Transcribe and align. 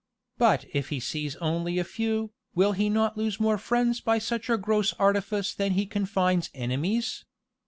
But 0.39 0.65
if 0.73 0.89
he 0.89 0.99
seize 0.99 1.35
only 1.35 1.77
a 1.77 1.83
few, 1.83 2.31
will 2.55 2.71
he 2.71 2.89
not 2.89 3.17
lose 3.17 3.39
more 3.39 3.59
friends 3.59 4.01
by 4.01 4.17
such 4.17 4.49
a 4.49 4.57
gross 4.57 4.93
artifice 4.93 5.53
than 5.53 5.73
he 5.73 5.85
confines 5.85 6.49
enemies? 6.55 7.23